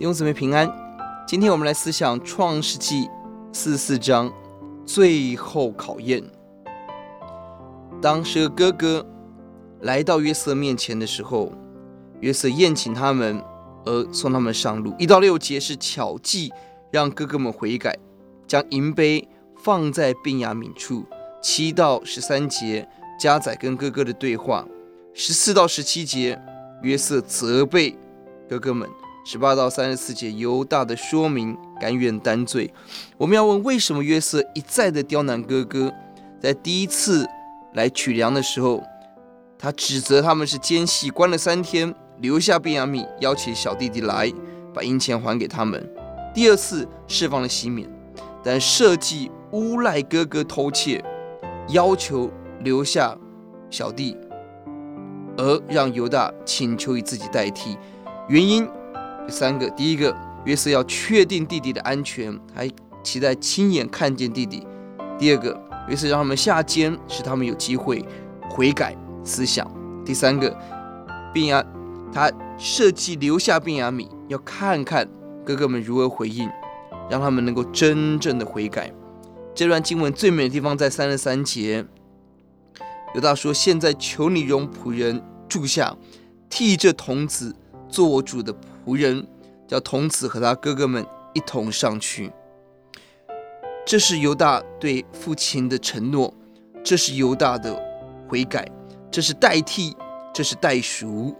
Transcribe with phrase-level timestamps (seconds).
[0.00, 0.66] 弟兄姊妹平安，
[1.26, 3.06] 今天我们来思想创世记
[3.52, 4.32] 四十四章
[4.86, 6.24] 最后考验。
[8.00, 9.06] 当十个哥哥
[9.80, 11.52] 来到约瑟面前的时候，
[12.20, 13.44] 约瑟宴请他们，
[13.84, 14.94] 而送他们上路。
[14.98, 16.50] 一到六节是巧计，
[16.90, 17.94] 让哥哥们悔改，
[18.46, 19.28] 将银杯
[19.62, 21.04] 放在便雅悯处。
[21.42, 22.88] 七到十三节
[23.20, 24.66] 加载跟哥哥的对话。
[25.12, 26.40] 十四到十七节
[26.80, 27.94] 约瑟责备
[28.48, 28.88] 哥哥们。
[29.32, 32.68] 十八到三十四节，犹大的说明，甘愿担罪。
[33.16, 35.92] 我们要问，为什么约瑟一再的刁难哥哥？
[36.40, 37.24] 在第一次
[37.74, 38.82] 来取粮的时候，
[39.56, 44.32] 他指责他们是奸细，关了三天，留下便雅悯，邀请小弟弟来，
[44.74, 45.80] 把银钱还给他们。
[46.34, 47.88] 第二次释放了西缅，
[48.42, 51.04] 但设计诬赖哥哥偷窃，
[51.68, 52.28] 要求
[52.64, 53.16] 留下
[53.70, 54.16] 小弟，
[55.36, 57.78] 而让犹大请求以自己代替，
[58.28, 58.68] 原因。
[59.28, 62.68] 三个，第一个，约瑟要确定弟弟的安全，还
[63.02, 64.66] 期待亲眼看见弟弟；
[65.18, 68.04] 第二个，约瑟让他们下监，使他们有机会
[68.48, 69.64] 悔改思想；
[70.04, 70.56] 第三个，
[71.32, 71.64] 便雅
[72.12, 75.08] 他设计留下便雅米，要看看
[75.44, 76.48] 哥哥们如何回应，
[77.08, 78.92] 让他们能够真正的悔改。
[79.54, 81.84] 这段经文最美的地方在三十三节，
[83.14, 85.96] 犹大说：“现在求你容仆人住下，
[86.48, 87.54] 替这童子
[87.88, 89.26] 做我主的。”仆人
[89.68, 92.32] 叫童子和他哥哥们一同上去。
[93.86, 96.32] 这是犹大对父亲的承诺，
[96.84, 97.80] 这是犹大的
[98.28, 98.68] 悔改，
[99.10, 99.96] 这是代替，
[100.32, 101.34] 这是代赎，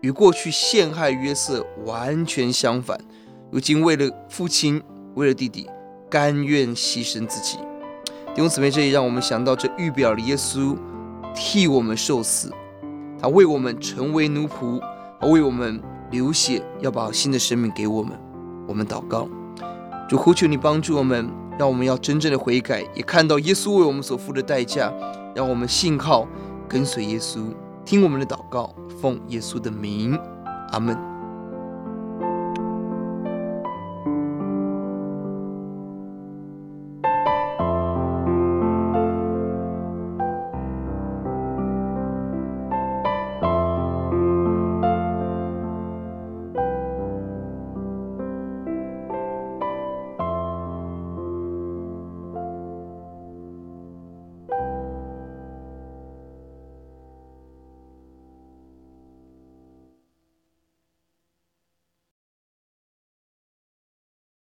[0.00, 2.98] 与过去陷害约瑟完全相反。
[3.50, 4.82] 如今为了父亲，
[5.14, 5.68] 为了弟弟，
[6.10, 7.58] 甘愿牺牲自己。
[8.34, 10.76] 弟兄姊妹，这也让我们想到这预表的耶稣
[11.34, 12.50] 替我们受死，
[13.20, 14.80] 他为我们成为奴仆，
[15.20, 15.80] 他为我们。
[16.12, 18.12] 流血要把新的生命给我们，
[18.68, 19.26] 我们祷告，
[20.08, 21.28] 主呼求你帮助我们，
[21.58, 24.92] 让我们要真正的悔改，也看到耶稣为我们所付的代价，
[25.34, 26.28] 让我们信靠
[26.68, 27.40] 跟随耶稣，
[27.84, 30.16] 听我们的祷告，奉耶稣的名，
[30.70, 31.11] 阿门。